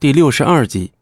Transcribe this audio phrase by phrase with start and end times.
[0.00, 0.92] 第六十二集，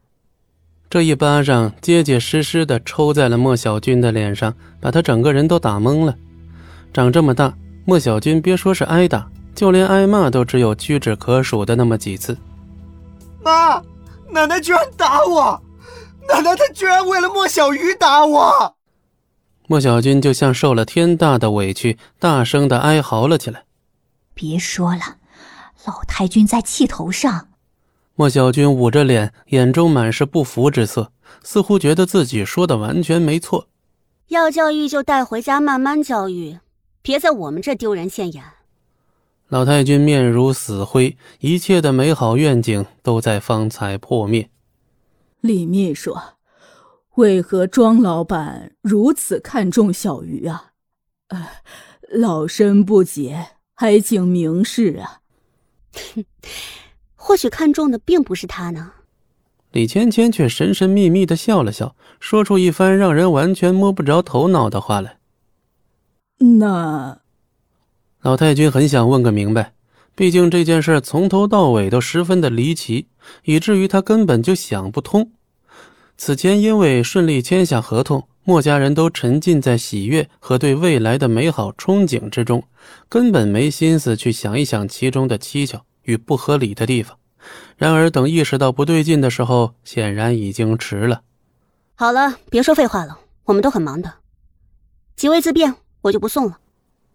[0.91, 6.17] 这一巴掌结结实实的抽在了莫小军的脸上，把他整个人都打懵了。
[6.92, 12.37] 长这么大，莫小军别说是挨打，就连挨骂都只有屈指可数的那么几次。
[13.41, 13.81] 妈，
[14.32, 15.62] 奶奶居然打我！
[16.29, 18.75] 奶奶她居然为了莫小鱼打我！
[19.69, 23.62] 莫小军就像受了天大的委屈，大声的哀嚎了起来。
[24.35, 25.19] 别说了，
[25.87, 27.48] 老太君在气头上。
[28.19, 31.13] 莫小军捂着脸，眼中满是不服之色，
[31.45, 33.68] 似乎觉得自己说的完全没错。
[34.27, 36.58] 要教育就带回家慢慢教育，
[37.00, 38.42] 别在我们这丢人现眼。
[39.46, 44.50] 老太君面如死灰，一切的美好愿景都在方才破灭。
[45.41, 46.16] 李秘书，
[47.14, 50.72] 为何庄老板如此看重小鱼啊？
[51.28, 51.48] 呃，
[52.10, 55.20] 老身不解，还请明示啊。
[57.28, 57.32] 哼。
[57.32, 58.92] 或许看中的并不是他呢。
[59.73, 65.19] 李芊芊却神神秘秘的笑了笑，说出一番让人完全摸不着头脑的话来。
[66.39, 67.20] 那，
[68.22, 69.75] 老太君很想问个明白，
[70.14, 73.08] 毕竟这件事从头到尾都十分的离奇，
[73.45, 75.30] 以至于他根本就想不通。
[76.17, 82.64] 此前因为顺利签下合同，莫家人都沉浸在喜悦和对未来的美好憧憬之中，
[83.11, 85.84] 根本没心思去想一想其中的蹊跷。
[86.05, 87.19] 与不合理的地方，
[87.77, 91.22] 然而等意识到不对劲的时候，显然已经迟了。
[91.95, 94.12] 好了，别说废话了，我们都很忙的。
[95.17, 96.58] 几位自便，我就不送了。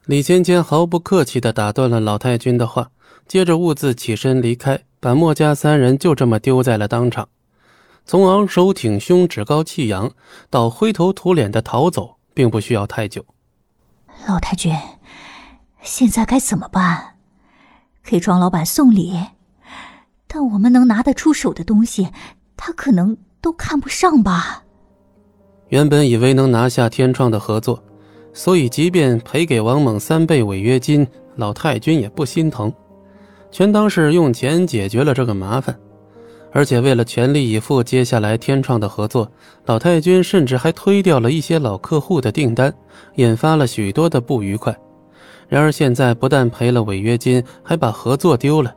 [0.05, 2.91] 李芊芊毫不客气地打断了老太君的话，
[3.27, 7.29] 接着兀自起身离开，把墨家三人就这么丢在了当场。
[8.05, 10.11] 从昂首挺胸、趾高气扬
[10.49, 13.25] 到灰头土脸的逃走，并不需要太久。
[14.27, 14.75] 老太君，
[15.81, 17.15] 现在该怎么办？
[18.03, 19.17] 给庄老板送礼，
[20.33, 22.09] 但我们能拿得出手的东西，
[22.57, 24.63] 他可能都看不上吧。
[25.67, 27.79] 原本以为能拿下天创的合作，
[28.33, 32.73] 所以即便赔给王猛三倍违约金，老太君也不心疼，
[33.51, 35.77] 全当是用钱解决了这个麻烦。
[36.51, 39.31] 而且为了全力以赴接下来天创的合作，
[39.67, 42.73] 老太君甚至还推掉了一些老客户的订单，
[43.17, 44.75] 引发了许多的不愉快。
[45.47, 48.73] 然而现在不但赔了违约金，还把合作丢了，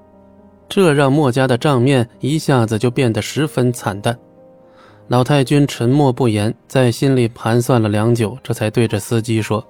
[0.69, 4.17] 这让莫家的账面一下子就变得十分惨淡。
[5.09, 9.65] 老太君沉默不言，在心里盘算了良久，这才对着司机说：“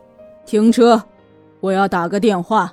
[0.47, 1.03] 停车，
[1.61, 2.73] 我要打个电话。”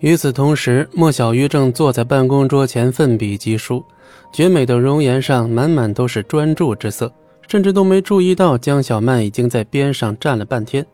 [0.00, 3.84] 与此同时，莫小鱼正坐在办公桌前奋笔疾书，
[4.32, 7.12] 绝美的容颜上满满都是专注之色，
[7.46, 10.84] 甚至都没注意到江小曼已经在边上站了半天。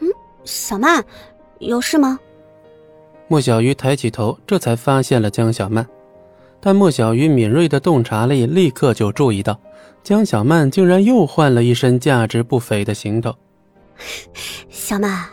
[0.00, 0.08] 嗯，
[0.44, 1.04] 小曼。
[1.58, 2.18] 有事吗？
[3.28, 5.86] 莫小鱼抬起头，这才发现了江小曼。
[6.60, 9.58] 但莫小鱼敏锐的洞察力立刻就注意到，
[10.04, 13.34] 江小曼竟然又换了一身价值不菲的行头。
[14.68, 15.24] 小曼，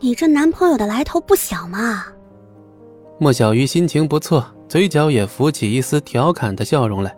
[0.00, 2.06] 你这男朋友的来头不小嘛！
[3.18, 7.16] 莫小鱼心情不错，嘴角也浮起一丝调侃的笑容来。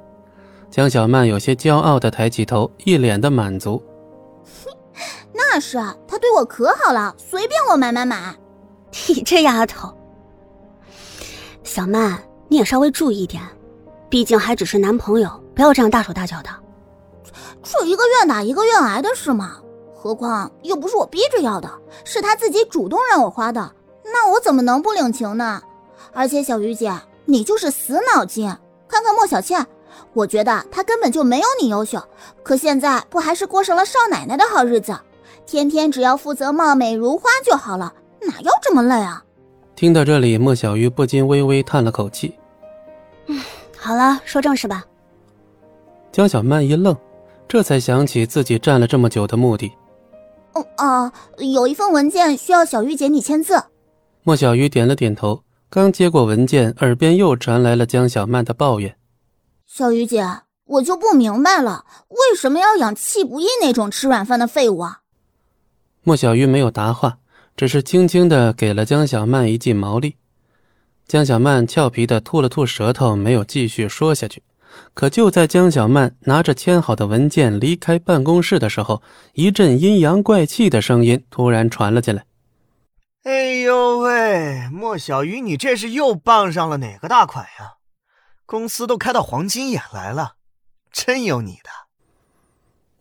[0.70, 3.82] 江小曼有些骄傲的抬起头，一脸的满足。
[5.34, 8.34] 那是，他对我可好了，随便我买买买。
[9.08, 9.92] 你这丫头，
[11.70, 13.40] 小曼，你也稍微注意一点，
[14.08, 16.50] 毕竟还只是男朋友，不要这样大手大脚的。
[17.62, 19.58] 这一个愿打一个愿挨的事嘛，
[19.94, 21.70] 何况又不是我逼着要的，
[22.04, 23.72] 是他自己主动让我花的，
[24.02, 25.62] 那我怎么能不领情呢？
[26.12, 26.92] 而且小鱼姐，
[27.24, 28.52] 你就是死脑筋，
[28.88, 29.64] 看看莫小倩，
[30.12, 32.02] 我觉得她根本就没有你优秀，
[32.42, 34.98] 可现在不还是过上了少奶奶的好日子？
[35.46, 39.22] 天天只要负责貌美如花就好了，哪要这么累啊？
[39.80, 42.34] 听到这里，莫小鱼不禁微微叹了口气。
[43.28, 43.40] 嗯，
[43.78, 44.84] 好了，说正事吧。
[46.12, 46.94] 江小曼一愣，
[47.48, 49.72] 这才想起自己站了这么久的目的。
[50.52, 53.58] 哦啊，有一份文件需要小鱼姐你签字。
[54.22, 58.94] 莫小鱼点了点头，刚接过文件，耳边又传来了江小曼的抱怨
[59.66, 60.22] ：“小鱼姐，
[60.66, 65.00] 我就不明白了，为什么要养气不义那种吃软饭的废物啊？”
[66.04, 67.19] 莫小鱼没有答话，
[67.60, 70.16] 只是轻轻的给了江小曼一记毛利。
[71.06, 74.42] 江小曼俏皮的吐了吐舌头，没有继续说下去。
[74.94, 79.02] 可就在江小曼拿着签好的文件离开办公室的时候，
[79.34, 82.24] 一阵阴阳怪气的声音突然传了进来
[83.24, 87.74] ：“哎呦喂，莫小鱼，你这是又傍上了哪个大款呀？
[88.46, 90.36] 公司都开到黄金眼来了，
[90.90, 91.68] 真有你的！”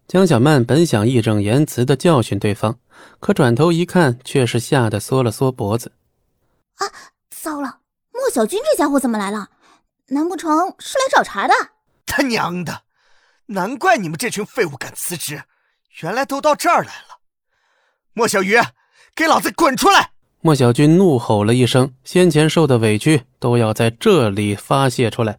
[0.10, 2.80] 江小曼本想义正言辞的教训对方。
[3.20, 5.92] 可转头一看，却是吓得缩了缩脖子。
[6.78, 6.88] 啊，
[7.30, 7.78] 糟了！
[8.12, 9.50] 莫小军这家伙怎么来了？
[10.08, 11.54] 难不成是来找茬的？
[12.08, 12.82] 他娘的！
[13.46, 15.44] 难怪你们这群废物敢辞职，
[16.02, 17.20] 原来都到这儿来了。
[18.14, 18.58] 莫小鱼，
[19.14, 20.14] 给老子滚出来！
[20.42, 25.38] 莫小军怒吼了一声，先前受的委屈都要在这里发泄出来。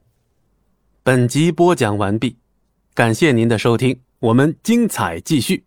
[1.03, 2.39] 本集播讲完毕，
[2.95, 5.65] 感谢您的收听，我们精彩继续。